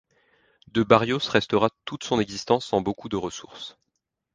[0.69, 3.77] De Barrios restera toute son existence sans beaucoup de ressources.